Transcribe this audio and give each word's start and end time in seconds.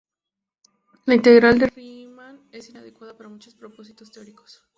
La 1.05 1.13
integral 1.13 1.59
de 1.59 1.67
Riemann 1.67 2.47
es 2.51 2.67
inadecuada 2.71 3.15
para 3.15 3.29
muchos 3.29 3.53
propósitos 3.53 4.11
teóricos. 4.11 4.63